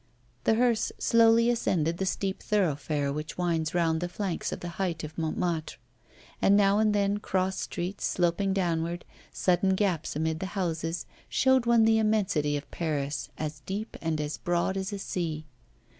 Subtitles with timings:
[0.45, 5.03] The hearse slowly ascended the steep thoroughfare which winds round the flanks of the height
[5.03, 5.77] of Montmartre;
[6.41, 11.85] and now and then cross streets, sloping downward, sudden gaps amid the houses, showed one
[11.85, 15.45] the immensity of Paris as deep and as broad as a sea.